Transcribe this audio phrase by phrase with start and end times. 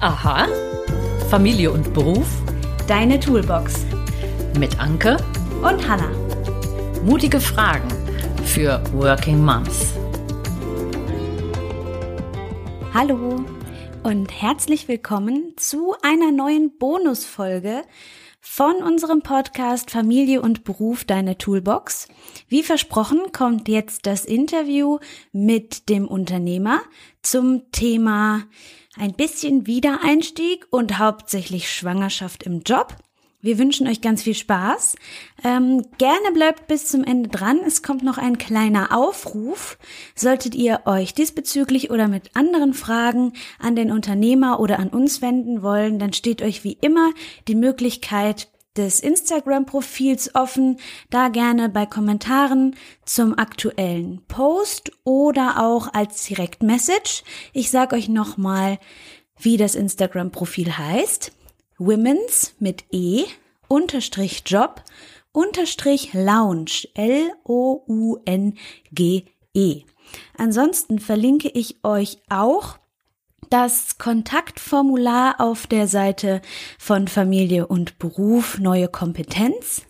[0.00, 0.46] Aha.
[1.28, 2.28] Familie und Beruf.
[2.86, 3.84] Deine Toolbox.
[4.56, 5.16] Mit Anke
[5.60, 6.08] und Hanna.
[7.04, 7.88] Mutige Fragen
[8.44, 9.94] für Working Moms.
[12.94, 13.44] Hallo
[14.04, 17.82] und herzlich willkommen zu einer neuen Bonusfolge
[18.40, 22.06] von unserem Podcast Familie und Beruf Deine Toolbox.
[22.46, 25.00] Wie versprochen kommt jetzt das Interview
[25.32, 26.82] mit dem Unternehmer
[27.20, 28.44] zum Thema
[28.98, 32.96] ein bisschen Wiedereinstieg und hauptsächlich Schwangerschaft im Job.
[33.40, 34.96] Wir wünschen euch ganz viel Spaß.
[35.44, 37.60] Ähm, gerne bleibt bis zum Ende dran.
[37.64, 39.78] Es kommt noch ein kleiner Aufruf.
[40.16, 45.62] Solltet ihr euch diesbezüglich oder mit anderen Fragen an den Unternehmer oder an uns wenden
[45.62, 47.12] wollen, dann steht euch wie immer
[47.46, 50.78] die Möglichkeit des Instagram-Profils offen.
[51.10, 57.24] Da gerne bei Kommentaren zum aktuellen Post oder auch als Direktmessage.
[57.52, 58.78] Ich sage euch nochmal,
[59.38, 61.32] wie das Instagram-Profil heißt.
[61.76, 63.24] Women's mit E
[63.68, 64.82] unterstrich Job
[65.32, 67.34] unterstrich Lounge L-O-U-N-G-E.
[70.36, 72.78] Ansonsten verlinke ich euch auch
[73.50, 76.40] das Kontaktformular auf der Seite
[76.78, 79.82] von Familie und Beruf Neue Kompetenz.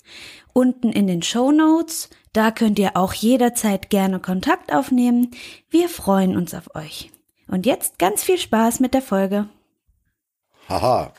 [0.52, 2.10] Unten in den Show Notes.
[2.32, 5.30] Da könnt ihr auch jederzeit gerne Kontakt aufnehmen.
[5.70, 7.10] Wir freuen uns auf euch.
[7.46, 9.48] Und jetzt ganz viel Spaß mit der Folge.
[10.68, 11.12] Haha,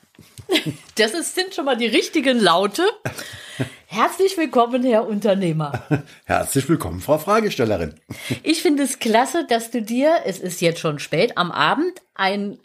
[0.95, 2.83] das ist, sind schon mal die richtigen Laute.
[3.91, 5.81] Herzlich willkommen, Herr Unternehmer.
[6.25, 7.95] Herzlich willkommen, Frau Fragestellerin.
[8.43, 12.59] Ich finde es klasse, dass du dir, es ist jetzt schon spät am Abend, ein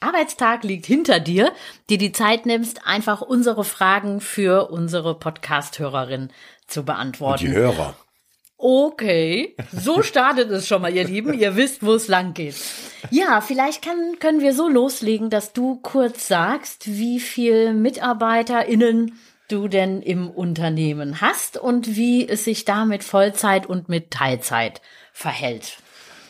[0.00, 1.52] Arbeitstag liegt hinter dir,
[1.88, 6.30] dir die Zeit nimmst, einfach unsere Fragen für unsere Podcast-Hörerin
[6.66, 7.46] zu beantworten.
[7.46, 7.96] Und die Hörer.
[8.58, 11.32] Okay, so startet es schon mal, ihr Lieben.
[11.32, 12.56] Ihr wisst, wo es lang geht.
[13.12, 19.16] Ja, vielleicht kann, können wir so loslegen, dass du kurz sagst, wie viel MitarbeiterInnen
[19.48, 24.80] du denn im Unternehmen hast und wie es sich da mit Vollzeit und mit Teilzeit
[25.12, 25.78] verhält.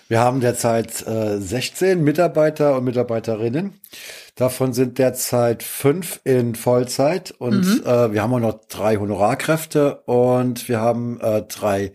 [0.08, 3.80] Wir haben derzeit äh, 16 Mitarbeiter und Mitarbeiterinnen.
[4.36, 7.82] Davon sind derzeit fünf in Vollzeit und mhm.
[7.84, 11.92] äh, wir haben auch noch drei Honorarkräfte und wir haben äh, drei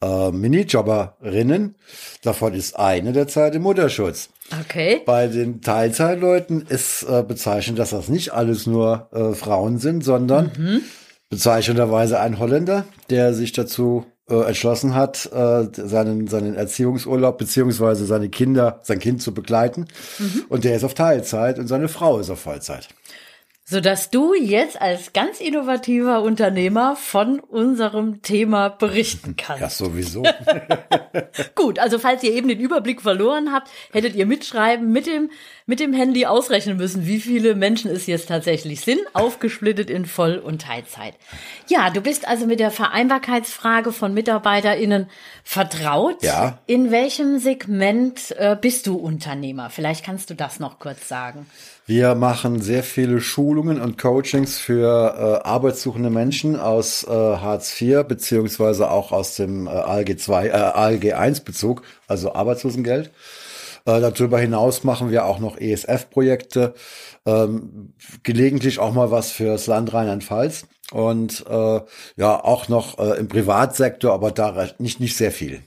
[0.00, 1.74] äh, Minijobberinnen.
[2.22, 4.28] Davon ist eine derzeit im Mutterschutz.
[4.60, 5.02] Okay.
[5.04, 10.50] Bei den Teilzeitleuten ist äh, bezeichnend, dass das nicht alles nur äh, Frauen sind, sondern
[10.56, 10.80] mhm.
[11.28, 18.28] bezeichnenderweise ein Holländer, der sich dazu äh, entschlossen hat, äh, seinen, seinen Erziehungsurlaub beziehungsweise seine
[18.28, 19.86] Kinder, sein Kind zu begleiten.
[20.18, 20.44] Mhm.
[20.48, 22.88] Und der ist auf Teilzeit und seine Frau ist auf Vollzeit
[23.70, 29.60] sodass du jetzt als ganz innovativer Unternehmer von unserem Thema berichten kannst.
[29.60, 30.22] Ja, sowieso.
[31.54, 35.30] Gut, also falls ihr eben den Überblick verloren habt, hättet ihr mitschreiben, mit dem,
[35.68, 40.38] mit dem Handy ausrechnen müssen, wie viele Menschen es jetzt tatsächlich sind, aufgesplittet in Voll-
[40.38, 41.12] und Teilzeit.
[41.68, 45.08] Ja, du bist also mit der Vereinbarkeitsfrage von MitarbeiterInnen
[45.44, 46.22] vertraut.
[46.22, 46.58] Ja.
[46.64, 49.68] In welchem Segment äh, bist du Unternehmer?
[49.68, 51.46] Vielleicht kannst du das noch kurz sagen.
[51.84, 58.04] Wir machen sehr viele Schulungen und Coachings für äh, arbeitssuchende Menschen aus äh, Hartz IV
[58.04, 63.10] beziehungsweise auch aus dem äh, ALG 2, äh, ALG 1 Bezug, also Arbeitslosengeld.
[63.88, 66.74] Äh, darüber hinaus machen wir auch noch ESF-Projekte,
[67.24, 71.80] ähm, gelegentlich auch mal was fürs Land Rheinland-Pfalz und äh,
[72.16, 75.62] ja auch noch äh, im Privatsektor, aber da nicht nicht sehr viel.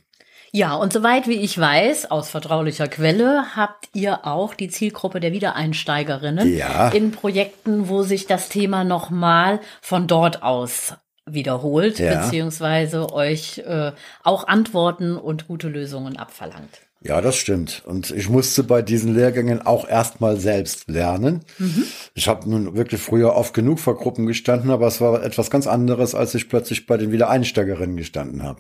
[0.54, 5.32] Ja, und soweit wie ich weiß, aus vertraulicher Quelle, habt ihr auch die Zielgruppe der
[5.32, 6.90] Wiedereinsteigerinnen ja.
[6.90, 10.94] in Projekten, wo sich das Thema nochmal von dort aus
[11.26, 12.22] wiederholt, ja.
[12.22, 13.94] beziehungsweise euch äh,
[14.24, 16.82] auch Antworten und gute Lösungen abverlangt.
[17.04, 17.82] Ja, das stimmt.
[17.86, 21.42] Und ich musste bei diesen Lehrgängen auch erstmal selbst lernen.
[21.58, 21.86] Mhm.
[22.14, 25.66] Ich habe nun wirklich früher oft genug vor Gruppen gestanden, aber es war etwas ganz
[25.66, 28.60] anderes, als ich plötzlich bei den Wiedereinsteigerinnen gestanden habe.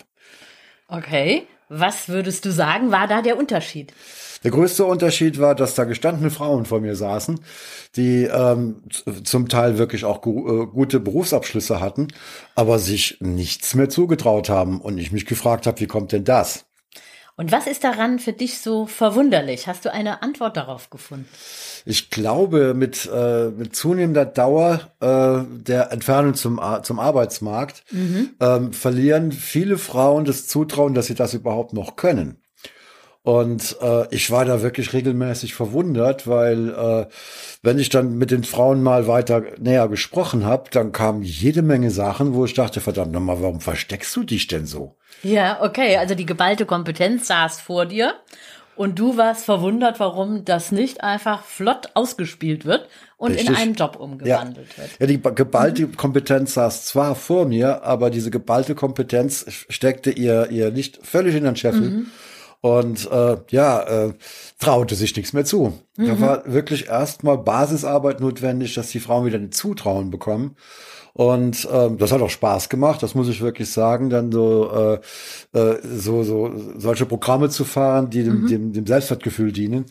[0.87, 1.43] Okay.
[1.69, 3.93] Was würdest du sagen, war da der Unterschied?
[4.43, 7.39] Der größte Unterschied war, dass da gestandene Frauen vor mir saßen,
[7.95, 8.81] die ähm,
[9.23, 12.07] zum Teil wirklich auch gu äh, gute Berufsabschlüsse hatten,
[12.55, 14.81] aber sich nichts mehr zugetraut haben.
[14.81, 16.65] Und ich mich gefragt habe, wie kommt denn das?
[17.41, 19.65] Und was ist daran für dich so verwunderlich?
[19.65, 21.27] Hast du eine Antwort darauf gefunden?
[21.87, 28.29] Ich glaube, mit, äh, mit zunehmender Dauer äh, der Entfernung zum, zum Arbeitsmarkt mhm.
[28.39, 32.40] ähm, verlieren viele Frauen das Zutrauen, dass sie das überhaupt noch können.
[33.23, 37.05] Und äh, ich war da wirklich regelmäßig verwundert, weil äh,
[37.61, 41.91] wenn ich dann mit den Frauen mal weiter näher gesprochen habe, dann kamen jede Menge
[41.91, 44.95] Sachen, wo ich dachte, verdammt nochmal, warum versteckst du dich denn so?
[45.21, 48.15] Ja, okay, also die geballte Kompetenz saß vor dir
[48.75, 53.49] Und du warst verwundert, warum das nicht einfach flott ausgespielt wird und Richtig.
[53.49, 54.83] in einen Job umgewandelt ja.
[54.83, 54.99] wird.
[54.99, 60.71] Ja, die geballte Kompetenz saß zwar vor mir, aber diese geballte Kompetenz steckte ihr, ihr
[60.71, 62.05] nicht völlig in den Scheffel.
[62.61, 64.13] Und äh, ja, äh,
[64.59, 65.79] traute sich nichts mehr zu.
[65.97, 70.55] Da war wirklich erstmal Basisarbeit notwendig, dass die Frauen wieder ein Zutrauen bekommen.
[71.13, 74.99] Und ähm, das hat auch Spaß gemacht, das muss ich wirklich sagen, dann so
[75.53, 79.85] äh, äh, so so solche Programme zu fahren, die dem, dem, dem Selbstwertgefühl dienen.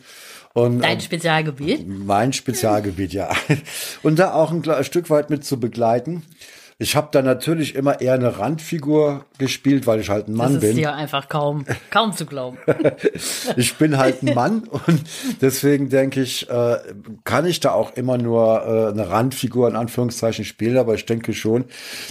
[0.53, 1.87] Und Dein ähm, Spezialgebiet?
[1.87, 3.29] mein Spezialgebiet, ja.
[4.03, 6.23] Und da auch ein, Stück weit mit zu begleiten.
[6.81, 10.63] Ich habe da natürlich immer eher eine Randfigur gespielt, weil ich halt ein Mann Das
[10.63, 10.79] ist bin.
[10.79, 12.57] ja einfach kaum, kaum zu glauben.
[13.55, 15.03] Ich bin halt ein Mann und
[15.41, 16.77] deswegen denke ich, äh,
[17.23, 21.33] kann ich da auch immer nur äh, eine Randfigur in Anführungszeichen spielen, aber ich denke
[21.33, 21.65] schon,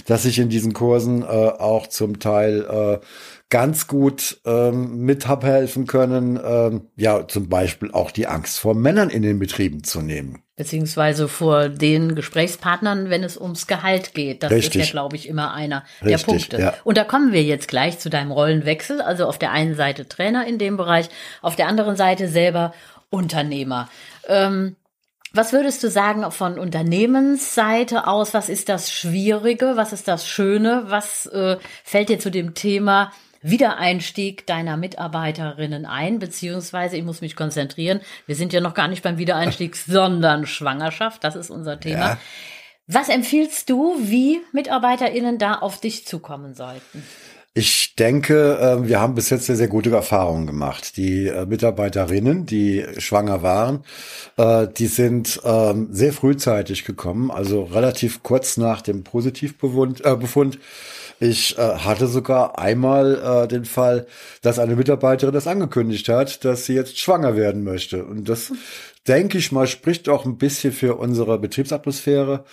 [0.05, 2.61] dass ich in diesen Kursen äh, auch zum Teil
[3.01, 3.05] äh,
[3.49, 8.73] ganz gut ähm, mit hab helfen können, ähm, ja, zum Beispiel auch die Angst vor
[8.73, 10.41] Männern in den Betrieben zu nehmen.
[10.61, 14.43] Beziehungsweise vor den Gesprächspartnern, wenn es ums Gehalt geht.
[14.43, 14.85] Das ist Richtig.
[14.85, 16.61] ja, glaube ich, immer einer Richtig, der Punkte.
[16.61, 16.73] ja.
[16.83, 19.01] Und da kommen wir jetzt gleich zu deinem Rollenwechsel.
[19.01, 21.09] Also auf der einen Seite Trainer in dem Bereich,
[21.41, 22.75] auf der anderen Seite selber
[23.09, 23.89] Unternehmer.
[24.27, 24.75] Ähm,
[25.33, 28.35] was würdest du sagen von Unternehmensseite aus?
[28.35, 29.73] Was ist das Schwierige?
[29.77, 30.83] Was ist das Schöne?
[30.89, 36.19] Was äh, fällt dir zu dem Thema Wiedereinstieg deiner Mitarbeiterinnen ein?
[36.19, 41.23] Beziehungsweise, ich muss mich konzentrieren, wir sind ja noch gar nicht beim Wiedereinstieg, sondern Schwangerschaft.
[41.23, 41.99] Das ist unser Thema.
[41.99, 42.17] Ja.
[42.87, 47.03] Was empfiehlst du, wie MitarbeiterInnen da auf dich zukommen sollten?
[47.53, 50.95] Ich denke, äh, wir haben bis jetzt sehr, sehr gute Erfahrungen gemacht.
[50.95, 53.83] Die äh, Mitarbeiterinnen, die schwanger waren,
[54.37, 60.59] äh, die sind ähm, sehr frühzeitig gekommen, also relativ kurz nach dem Positivbefund.
[61.21, 64.07] Ich äh, hatte sogar einmal äh, den Fall,
[64.41, 68.03] dass eine Mitarbeiterin das angekündigt hat, dass sie jetzt schwanger werden möchte.
[68.03, 68.51] Und das,
[69.07, 72.43] denke ich mal, spricht auch ein bisschen für unsere Betriebsatmosphäre,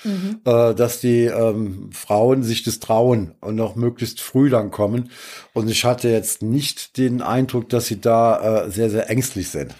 [0.45, 5.13] äh, dass die ähm, Frauen sich das trauen und auch möglichst früh dann kommen.
[5.55, 9.75] Und ich hatte jetzt nicht den Eindruck, dass sie da äh, sehr, sehr ängstlich sind.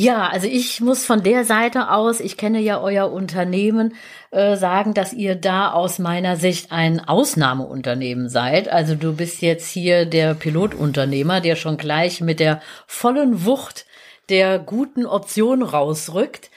[0.00, 3.96] Ja, also ich muss von der Seite aus, ich kenne ja euer Unternehmen,
[4.30, 8.68] äh, sagen, dass ihr da aus meiner Sicht ein Ausnahmeunternehmen seid.
[8.68, 13.86] Also du bist jetzt hier der Pilotunternehmer, der schon gleich mit der vollen Wucht
[14.28, 16.52] der guten Option rausrückt.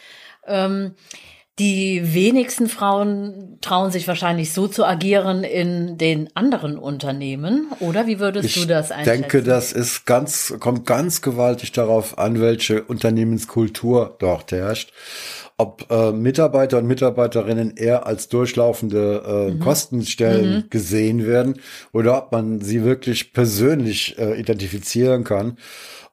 [0.45, 0.93] Ähm,
[1.59, 8.07] die wenigsten Frauen trauen sich wahrscheinlich so zu agieren in den anderen Unternehmen, oder?
[8.07, 9.21] Wie würdest Ich du das einschätzen?
[9.21, 14.91] denke, das ist ganz, kommt ganz gewaltig darauf an, welche Unternehmenskultur dort herrscht.
[15.57, 21.59] Ob äh, Mitarbeiter und Mitarbeiterinnen eher als durchlaufende äh, Kostenstellen gesehen werden
[21.91, 25.57] oder ob man sie wirklich persönlich äh, identifizieren kann.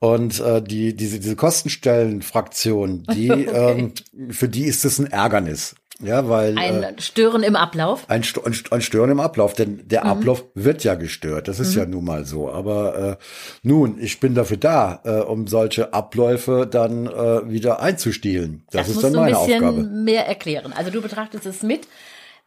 [0.00, 3.92] Und äh, die, diese, diese Kostenstellenfraktion, die, ähm,
[4.30, 5.74] für die ist es ein Ärgernis.
[6.00, 8.04] Ja, weil äh, Ein Stören im Ablauf?
[8.08, 10.10] ein, ein St- ein Stören im Ablauf, denn der Mhm.
[10.10, 11.48] Ablauf wird ja gestört.
[11.48, 12.52] Das ist ja nun mal so.
[12.52, 13.24] Aber äh,
[13.64, 18.62] nun, ich bin dafür da, äh, um solche Abläufe dann äh, wieder einzustielen.
[18.70, 19.82] Das, ist musst dann du ein meine bisschen Aufgabe.
[19.88, 20.72] mehr erklären.
[20.72, 21.88] Also du betrachtest es mit,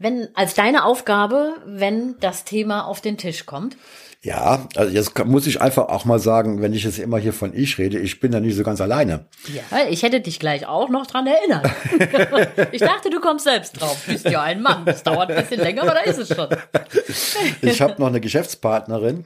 [0.02, 3.78] wenn als deine Aufgabe, wenn das Thema auf den Tisch kommt.
[4.24, 7.56] Ja, also jetzt muss ich einfach auch mal sagen, wenn ich jetzt immer hier von
[7.56, 9.26] ich rede, ich bin da nicht so ganz alleine.
[9.52, 11.68] Ja, ich hätte dich gleich auch noch dran erinnert.
[12.72, 14.04] ich dachte, du kommst selbst drauf.
[14.06, 14.86] Bist ja ein Mann.
[14.86, 16.50] Das dauert ein bisschen länger, aber da ist es schon.
[17.62, 19.26] Ich habe noch eine Geschäftspartnerin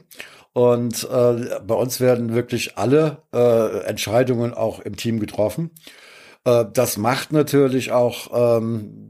[0.54, 5.70] und äh, bei uns werden wirklich alle äh, Entscheidungen auch im Team getroffen.
[6.46, 9.05] Äh, das macht natürlich auch ähm,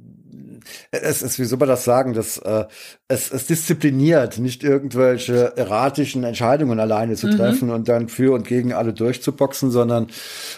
[0.90, 2.64] es ist, wie soll man das sagen, das, äh,
[3.08, 8.72] es, es diszipliniert, nicht irgendwelche erratischen Entscheidungen alleine zu treffen und dann für und gegen
[8.72, 10.08] alle durchzuboxen, sondern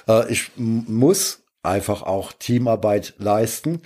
[0.06, 3.82] äh, ich muss einfach auch Teamarbeit leisten.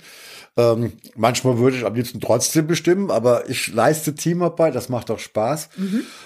[0.55, 5.19] Ähm, manchmal würde ich am liebsten trotzdem bestimmen, aber ich leiste Teamarbeit, das macht auch
[5.19, 5.69] Spaß.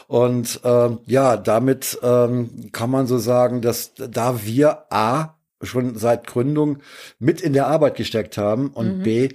[0.07, 6.27] Und ähm, ja, damit ähm, kann man so sagen, dass da wir A schon seit
[6.27, 6.79] Gründung
[7.19, 9.29] mit in der Arbeit gesteckt haben und B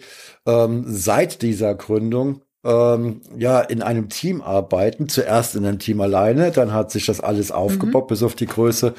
[0.46, 5.08] ähm, seit dieser Gründung ähm, ja in einem Team arbeiten.
[5.08, 8.94] Zuerst in einem Team alleine, dann hat sich das alles aufgebaut bis auf die Größe,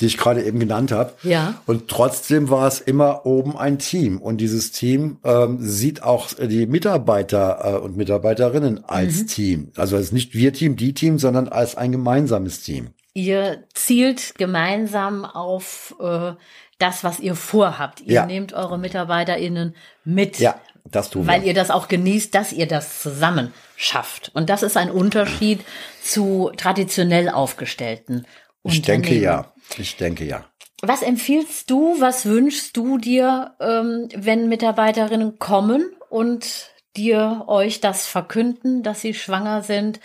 [0.00, 1.12] die ich gerade eben genannt habe.
[1.22, 1.60] Ja.
[1.66, 4.18] Und trotzdem war es immer oben ein Team.
[4.18, 9.72] Und dieses Team ähm, sieht auch die Mitarbeiter äh, und Mitarbeiterinnen als Team.
[9.76, 12.88] Also es ist nicht wir Team, die Team, sondern als ein gemeinsames Team.
[13.14, 16.32] Ihr zielt gemeinsam auf äh,
[16.78, 18.00] das, was ihr vorhabt.
[18.00, 18.26] Ihr Ja.
[18.26, 20.38] nehmt eure MitarbeiterInnen mit.
[20.38, 21.48] Ja, das tun weil wir.
[21.48, 24.30] ihr das auch genießt, dass ihr das zusammen schafft.
[24.34, 25.60] Und das ist ein Unterschied
[26.02, 28.26] zu traditionell aufgestellten
[28.64, 29.22] Ich denke Unternehmen.
[29.22, 29.52] ja.
[29.78, 30.44] Ich denke ja.
[30.82, 38.06] Was empfiehlst du, was wünschst du dir, ähm, wenn Mitarbeiterinnen kommen und dir euch das
[38.06, 40.00] verkünden, dass sie schwanger sind?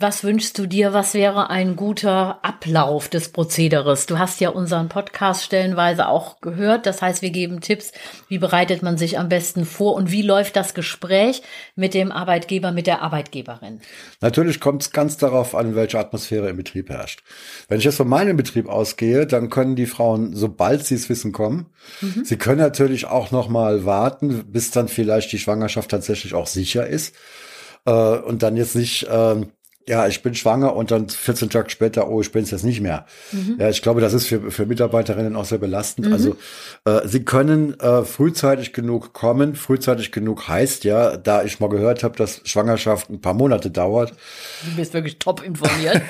[0.00, 0.92] Was wünschst du dir?
[0.92, 4.06] Was wäre ein guter Ablauf des Prozederes?
[4.06, 6.86] Du hast ja unseren Podcast stellenweise auch gehört.
[6.86, 7.90] Das heißt, wir geben Tipps.
[8.28, 11.42] Wie bereitet man sich am besten vor und wie läuft das Gespräch
[11.74, 13.80] mit dem Arbeitgeber, mit der Arbeitgeberin?
[14.20, 17.24] Natürlich kommt es ganz darauf an, welche Atmosphäre im Betrieb herrscht.
[17.66, 21.32] Wenn ich jetzt von meinem Betrieb ausgehe, dann können die Frauen, sobald sie es wissen,
[21.32, 21.66] kommen.
[22.02, 22.24] Mhm.
[22.24, 26.86] Sie können natürlich auch noch mal warten, bis dann vielleicht die Schwangerschaft tatsächlich auch sicher
[26.86, 27.16] ist
[27.84, 29.46] äh, und dann jetzt nicht äh,
[29.88, 32.82] ja, ich bin schwanger und dann 14 Tage später, oh, ich bin es jetzt nicht
[32.82, 33.06] mehr.
[33.32, 33.56] Mhm.
[33.58, 36.08] Ja, ich glaube, das ist für, für Mitarbeiterinnen auch sehr belastend.
[36.08, 36.12] Mhm.
[36.12, 36.36] Also
[36.84, 39.54] äh, sie können äh, frühzeitig genug kommen.
[39.54, 44.12] Frühzeitig genug heißt ja, da ich mal gehört habe, dass Schwangerschaft ein paar Monate dauert.
[44.64, 46.02] Du bist wirklich top informiert.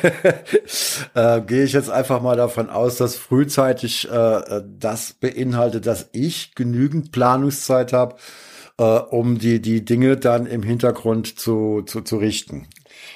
[1.15, 6.57] äh, Gehe ich jetzt einfach mal davon aus, dass frühzeitig äh, das beinhaltet, dass ich
[6.57, 8.17] genügend Planungszeit habe,
[8.79, 12.67] äh, um die, die Dinge dann im Hintergrund zu, zu, zu richten.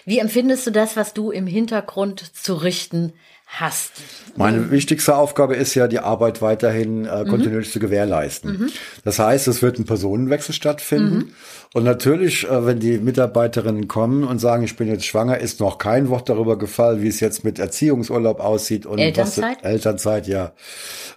[0.05, 3.13] Wie empfindest du das, was du im Hintergrund zu richten
[3.61, 3.93] hast?
[4.37, 7.73] Meine wichtigste Aufgabe ist ja, die Arbeit weiterhin äh, kontinuierlich mhm.
[7.73, 8.53] zu gewährleisten.
[8.53, 8.71] Mhm.
[9.05, 11.17] Das heißt, es wird ein Personenwechsel stattfinden.
[11.17, 11.33] Mhm.
[11.75, 15.79] Und natürlich, äh, wenn die Mitarbeiterinnen kommen und sagen, ich bin jetzt schwanger, ist noch
[15.79, 20.53] kein Wort darüber gefallen, wie es jetzt mit Erziehungsurlaub aussieht und Elternzeit, was, Elternzeit, ja,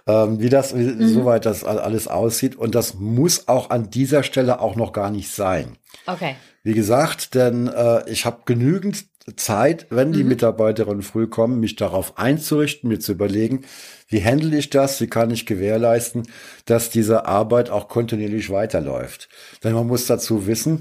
[0.06, 1.08] ähm, wie das, wie, mhm.
[1.08, 2.54] soweit das alles aussieht.
[2.56, 5.76] Und das muss auch an dieser Stelle auch noch gar nicht sein.
[6.06, 6.36] Okay.
[6.62, 10.28] Wie gesagt, denn äh, ich habe genügend Zeit, wenn die mhm.
[10.28, 13.62] Mitarbeiterinnen früh kommen, mich darauf einzurichten, mir zu überlegen,
[14.08, 16.28] wie handle ich das, wie kann ich gewährleisten,
[16.64, 19.28] dass diese Arbeit auch kontinuierlich weiterläuft.
[19.64, 20.78] Denn man muss dazu wissen,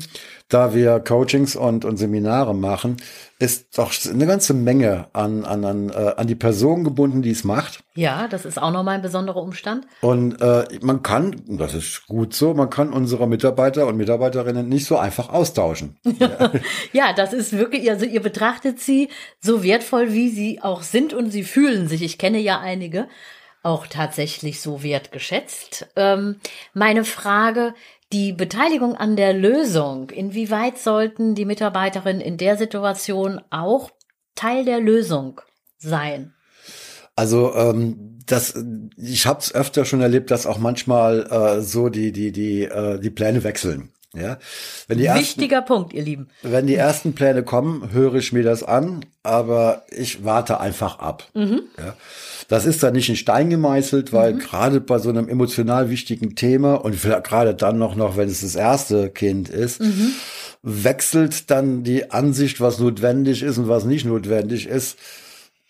[0.50, 2.98] da wir Coachings und, und Seminare machen,
[3.40, 7.44] ist doch eine ganze Menge an, an, an, äh, an die Person gebunden, die es
[7.44, 7.84] macht.
[7.96, 9.88] Ja, das ist auch nochmal ein besonderer Umstand.
[10.02, 14.86] Und äh, man kann, das ist gut so, man kann unsere Mitarbeiter und Mitarbeiterinnen nicht
[14.86, 15.98] so einfach austauschen.
[16.94, 17.14] ja.
[17.14, 19.10] das ist wirklich, also ihr betrachtet sie
[19.42, 22.04] so wertvoll, wie sie auch sind und sie fühlen sich.
[22.04, 23.08] Ich kenne ja einige
[23.66, 25.88] auch tatsächlich so wertgeschätzt.
[25.96, 26.40] Ähm,
[26.76, 27.74] meine Frage,
[28.14, 33.92] die Beteiligung an der Lösung, inwieweit sollten die Mitarbeiterinnen in der Situation auch
[34.36, 35.42] Teil der Lösung
[35.78, 36.34] sein?
[37.16, 38.56] Also ähm, das,
[38.98, 43.00] ich habe es öfter schon erlebt, dass auch manchmal äh, so die die die äh,
[43.00, 43.92] die Pläne wechseln.
[44.16, 44.38] Ja,
[44.88, 46.30] wenn die Wichtiger ersten, Punkt, ihr Lieben.
[46.42, 51.28] Wenn die ersten Pläne kommen, höre ich mir das an, aber ich warte einfach ab.
[51.34, 51.62] Mhm.
[51.78, 51.96] Ja.
[52.48, 54.40] Das ist dann nicht in Stein gemeißelt, weil mhm.
[54.40, 58.56] gerade bei so einem emotional wichtigen Thema und gerade dann noch, noch, wenn es das
[58.56, 60.14] erste Kind ist, mhm.
[60.62, 64.98] wechselt dann die Ansicht, was notwendig ist und was nicht notwendig ist,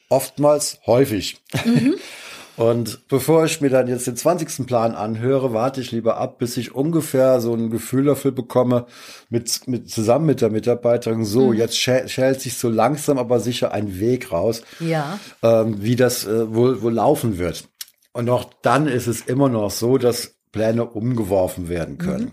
[0.10, 1.38] oftmals häufig.
[2.58, 4.66] Und bevor ich mir dann jetzt den 20.
[4.66, 8.86] Plan anhöre, warte ich lieber ab, bis ich ungefähr so ein Gefühl dafür bekomme,
[9.30, 11.58] mit, mit zusammen mit der Mitarbeiterin, so, mhm.
[11.58, 15.20] jetzt schält sich so langsam aber sicher ein Weg raus, ja.
[15.44, 17.68] ähm, wie das äh, wohl, wohl laufen wird.
[18.14, 22.24] Und auch dann ist es immer noch so, dass Pläne umgeworfen werden können.
[22.24, 22.32] Mhm.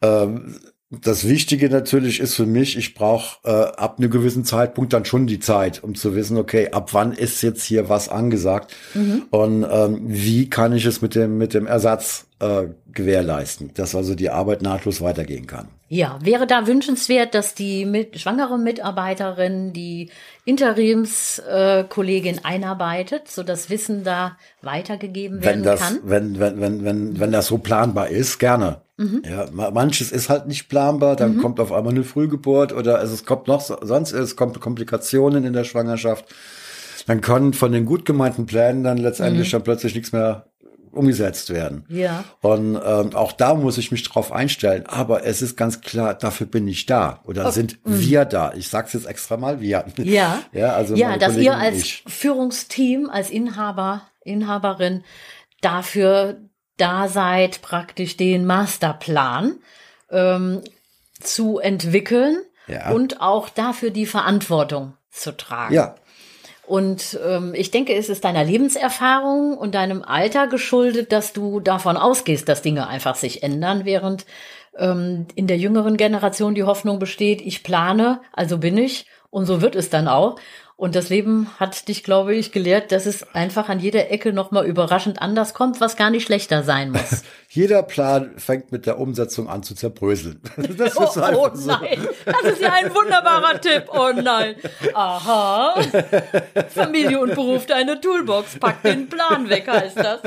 [0.00, 5.04] Ähm, das Wichtige natürlich ist für mich, ich brauche äh, ab einem gewissen Zeitpunkt dann
[5.04, 9.24] schon die Zeit, um zu wissen, okay, ab wann ist jetzt hier was angesagt mhm.
[9.30, 14.14] und ähm, wie kann ich es mit dem mit dem Ersatz äh, gewährleisten, dass also
[14.14, 15.68] die Arbeit nahtlos weitergehen kann.
[15.90, 20.10] Ja, wäre da wünschenswert, dass die mit, schwangere Mitarbeiterin die
[20.44, 25.98] Interimskollegin äh, einarbeitet, so das Wissen da weitergegeben werden wenn das, kann?
[26.04, 28.82] Wenn, wenn, wenn, wenn, wenn das so planbar ist, gerne.
[28.98, 29.22] Mhm.
[29.24, 31.40] Ja, manches ist halt nicht planbar, dann mhm.
[31.40, 35.52] kommt auf einmal eine Frühgeburt oder also es kommt noch sonst es kommt Komplikationen in
[35.52, 36.26] der Schwangerschaft.
[37.06, 39.52] Dann können von den gut gemeinten Plänen dann letztendlich mhm.
[39.52, 40.46] dann plötzlich nichts mehr
[40.90, 41.84] umgesetzt werden.
[41.88, 42.24] Ja.
[42.40, 44.84] Und ähm, auch da muss ich mich drauf einstellen.
[44.86, 47.52] Aber es ist ganz klar, dafür bin ich da oder okay.
[47.52, 48.00] sind mhm.
[48.00, 48.52] wir da.
[48.54, 49.84] Ich sag's jetzt extra mal wir.
[49.98, 50.40] Ja.
[50.52, 55.04] ja, also ja, dass Kollegin ihr als Führungsteam, als Inhaber, Inhaberin
[55.60, 56.38] dafür
[56.78, 59.56] da seid, praktisch den Masterplan
[60.10, 60.62] ähm,
[61.20, 62.90] zu entwickeln ja.
[62.90, 65.74] und auch dafür die Verantwortung zu tragen.
[65.74, 65.94] Ja,
[66.68, 71.96] und ähm, ich denke, es ist deiner Lebenserfahrung und deinem Alter geschuldet, dass du davon
[71.96, 74.26] ausgehst, dass Dinge einfach sich ändern, während
[74.76, 79.62] ähm, in der jüngeren Generation die Hoffnung besteht, ich plane, also bin ich und so
[79.62, 80.36] wird es dann auch.
[80.80, 84.64] Und das Leben hat dich, glaube ich, gelehrt, dass es einfach an jeder Ecke nochmal
[84.64, 87.24] überraschend anders kommt, was gar nicht schlechter sein muss.
[87.48, 90.40] Jeder Plan fängt mit der Umsetzung an zu zerbröseln.
[90.78, 93.86] Das oh, oh nein, das ist ja ein wunderbarer Tipp.
[93.88, 94.54] Oh nein.
[94.94, 95.80] Aha.
[96.68, 98.60] Familie und Beruf, deine Toolbox.
[98.60, 100.20] Pack den Plan weg, heißt das.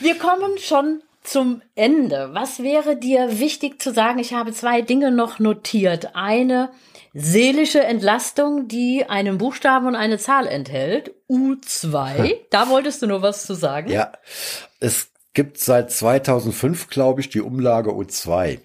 [0.00, 2.30] Wir kommen schon zum Ende.
[2.32, 4.18] Was wäre dir wichtig zu sagen?
[4.18, 6.14] Ich habe zwei Dinge noch notiert.
[6.14, 6.70] Eine
[7.14, 11.12] seelische Entlastung, die einen Buchstaben und eine Zahl enthält.
[11.28, 12.36] U2.
[12.50, 13.90] Da wolltest du nur was zu sagen?
[13.90, 14.12] Ja,
[14.80, 18.58] es gibt seit 2005, glaube ich, die Umlage U2.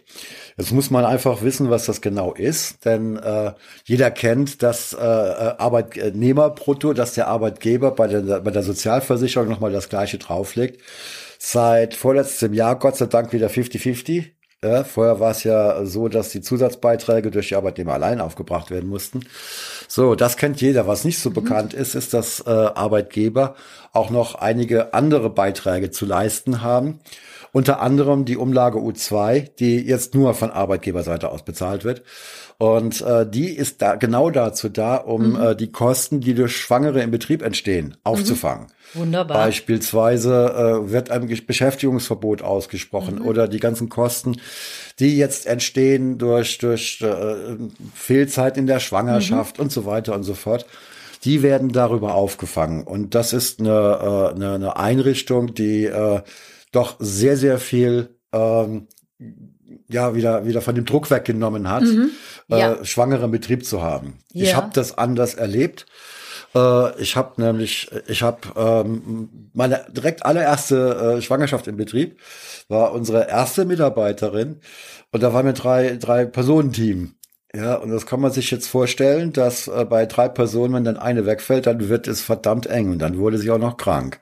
[0.58, 3.54] Jetzt muss man einfach wissen, was das genau ist, denn äh,
[3.86, 9.72] jeder kennt das äh, äh Arbeitnehmerbrutto, dass der Arbeitgeber bei der, bei der Sozialversicherung nochmal
[9.72, 10.82] das gleiche drauflegt.
[11.44, 14.26] Seit vorletztem Jahr, Gott sei Dank, wieder 50-50.
[14.64, 18.88] Ja, vorher war es ja so, dass die Zusatzbeiträge durch die Arbeitnehmer allein aufgebracht werden
[18.88, 19.22] mussten.
[19.88, 20.86] So, das kennt jeder.
[20.86, 21.34] Was nicht so mhm.
[21.34, 23.56] bekannt ist, ist, dass äh, Arbeitgeber
[23.92, 27.00] auch noch einige andere Beiträge zu leisten haben.
[27.52, 32.04] Unter anderem die Umlage U2, die jetzt nur von Arbeitgeberseite aus bezahlt wird.
[32.62, 35.42] Und äh, die ist da genau dazu da, um mhm.
[35.42, 38.68] äh, die Kosten, die durch Schwangere im Betrieb entstehen, aufzufangen.
[38.94, 39.00] Mhm.
[39.00, 39.36] Wunderbar.
[39.36, 43.26] Beispielsweise äh, wird ein Beschäftigungsverbot ausgesprochen mhm.
[43.26, 44.38] oder die ganzen Kosten,
[45.00, 47.58] die jetzt entstehen durch, durch äh,
[47.96, 49.64] Fehlzeit in der Schwangerschaft mhm.
[49.64, 50.68] und so weiter und so fort.
[51.24, 52.84] Die werden darüber aufgefangen.
[52.84, 56.22] Und das ist eine, äh, eine, eine Einrichtung, die äh,
[56.72, 58.88] doch sehr, sehr viel ähm,
[59.88, 62.12] ja wieder wieder von dem Druck weggenommen hat, mhm.
[62.48, 62.74] ja.
[62.74, 64.20] äh, schwangeren Betrieb zu haben.
[64.34, 64.44] Ja.
[64.44, 65.86] Ich habe das anders erlebt.
[66.56, 72.20] Äh, ich habe nämlich, ich habe ähm, meine direkt allererste äh, Schwangerschaft im Betrieb
[72.68, 74.60] war unsere erste Mitarbeiterin
[75.12, 77.16] und da waren wir drei drei Personenteam.
[77.54, 80.98] Ja, und das kann man sich jetzt vorstellen, dass äh, bei drei Personen, wenn dann
[80.98, 84.22] eine wegfällt, dann wird es verdammt eng und dann wurde sie auch noch krank.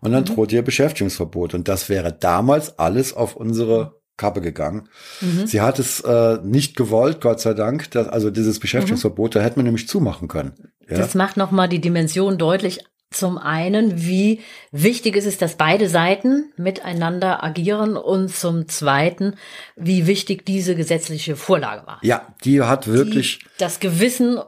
[0.00, 0.34] Und dann mhm.
[0.34, 1.52] droht ihr Beschäftigungsverbot.
[1.52, 4.88] Und das wäre damals alles auf unsere Kappe gegangen.
[5.20, 5.46] Mhm.
[5.46, 7.90] Sie hat es äh, nicht gewollt, Gott sei Dank.
[7.92, 9.38] Dass, also dieses Beschäftigungsverbot, mhm.
[9.38, 10.52] da hätten wir nämlich zumachen können.
[10.88, 10.98] Ja?
[10.98, 12.80] Das macht nochmal die Dimension deutlich.
[13.12, 19.34] Zum einen, wie wichtig ist es, dass beide Seiten miteinander agieren und zum zweiten,
[19.74, 21.98] wie wichtig diese gesetzliche Vorlage war.
[22.02, 24.38] Ja, die hat wirklich die das Gewissen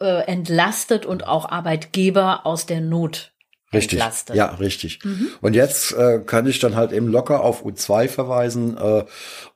[0.00, 3.32] äh, entlastet und auch Arbeitgeber aus der Not
[3.72, 4.34] Richtig, entlastet.
[4.34, 5.04] ja, richtig.
[5.04, 5.28] Mhm.
[5.42, 9.04] Und jetzt äh, kann ich dann halt eben locker auf U2 verweisen äh,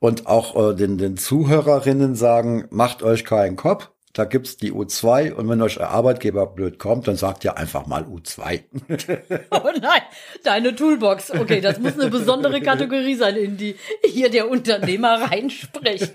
[0.01, 5.33] und auch äh, den, den Zuhörerinnen sagen, macht euch keinen Kopf, da gibt's die U2
[5.33, 8.65] und wenn euch euer Arbeitgeber blöd kommt, dann sagt ihr einfach mal U2.
[9.51, 10.03] oh nein,
[10.45, 11.31] deine Toolbox.
[11.31, 16.13] Okay, das muss eine besondere Kategorie sein, in die hier der Unternehmer reinspricht.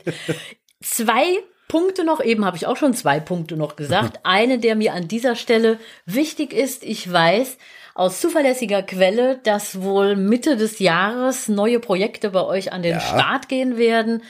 [0.79, 4.19] Zwei Punkte noch, eben habe ich auch schon zwei Punkte noch gesagt.
[4.23, 7.57] Eine, der mir an dieser Stelle wichtig ist, ich weiß,
[7.97, 12.99] aus zuverlässiger Quelle, dass wohl Mitte des Jahres neue Projekte bei euch an den ja.
[12.99, 14.21] Start gehen werden.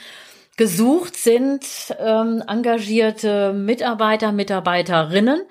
[0.56, 1.62] Gesucht sind
[2.00, 5.42] ähm, engagierte Mitarbeiter, Mitarbeiterinnen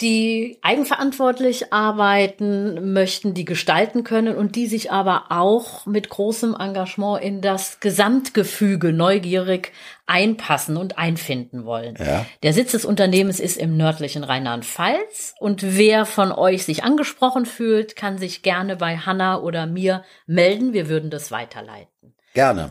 [0.00, 7.22] die eigenverantwortlich arbeiten möchten, die gestalten können und die sich aber auch mit großem Engagement
[7.22, 9.72] in das Gesamtgefüge neugierig
[10.06, 11.96] einpassen und einfinden wollen.
[11.98, 12.24] Ja.
[12.44, 17.96] Der Sitz des Unternehmens ist im nördlichen Rheinland-Pfalz und wer von euch sich angesprochen fühlt,
[17.96, 20.72] kann sich gerne bei Hanna oder mir melden.
[20.72, 22.14] Wir würden das weiterleiten.
[22.34, 22.70] Gerne.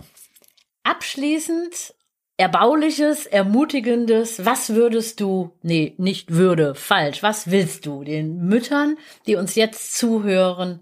[0.84, 1.94] Abschließend
[2.40, 9.36] Erbauliches, Ermutigendes, was würdest du, nee, nicht würde, falsch, was willst du den Müttern, die
[9.36, 10.82] uns jetzt zuhören,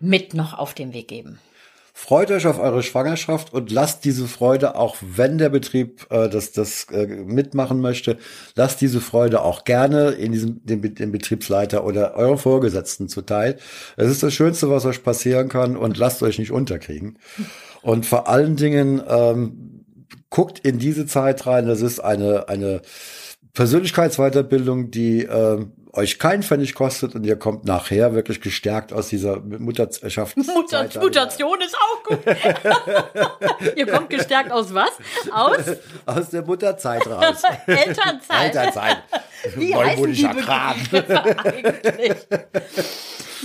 [0.00, 1.38] mit noch auf den Weg geben?
[1.92, 6.52] Freut euch auf eure Schwangerschaft und lasst diese Freude, auch wenn der Betrieb äh, das,
[6.52, 8.16] das äh, mitmachen möchte,
[8.56, 13.58] lasst diese Freude auch gerne in diesem, dem, dem Betriebsleiter oder eurem Vorgesetzten zuteil.
[13.98, 17.18] Es ist das Schönste, was euch passieren kann und lasst euch nicht unterkriegen.
[17.82, 19.71] Und vor allen Dingen, ähm,
[20.32, 21.66] guckt in diese Zeit rein.
[21.66, 22.80] Das ist eine, eine
[23.52, 29.40] Persönlichkeitsweiterbildung, die äh, euch keinen Pfennig kostet und ihr kommt nachher wirklich gestärkt aus dieser
[29.40, 30.36] Mutterschaft.
[30.52, 32.20] Mutter Mutation ist auch gut.
[33.76, 34.90] ihr kommt gestärkt aus was?
[35.30, 35.76] Aus?
[36.06, 37.42] Aus der Mutterzeit raus.
[37.66, 38.54] Elternzeit.
[38.54, 39.02] Elternzeit.
[39.56, 42.16] Wie heißen die Begriffe eigentlich?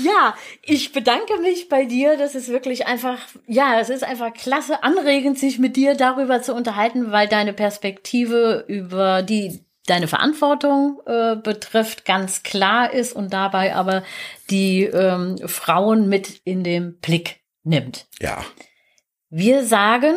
[0.04, 2.18] Ja, ich bedanke mich bei dir.
[2.18, 6.54] Das ist wirklich einfach, ja, es ist einfach klasse, anregend, sich mit dir darüber zu
[6.54, 13.76] unterhalten, weil deine Perspektive über die deine Verantwortung äh, betrifft, ganz klar ist und dabei
[13.76, 14.04] aber
[14.50, 18.06] die ähm, Frauen mit in den Blick nimmt.
[18.20, 18.44] Ja.
[19.30, 20.16] Wir sagen,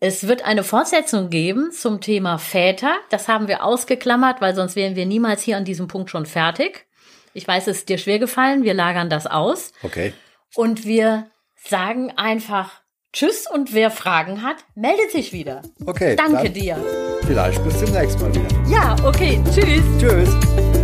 [0.00, 2.94] Es wird eine Fortsetzung geben zum Thema Väter.
[3.08, 6.86] Das haben wir ausgeklammert, weil sonst wären wir niemals hier an diesem Punkt schon fertig.
[7.32, 8.64] Ich weiß, es ist dir schwer gefallen.
[8.64, 9.72] Wir lagern das aus.
[9.82, 10.12] Okay.
[10.54, 12.82] Und wir sagen einfach
[13.14, 15.62] Tschüss und wer Fragen hat, meldet sich wieder.
[15.86, 16.16] Okay.
[16.16, 16.76] Danke dir.
[17.24, 18.48] Vielleicht bis zum nächsten Mal wieder.
[18.68, 19.40] Ja, okay.
[19.54, 19.84] Tschüss.
[20.00, 20.83] Tschüss.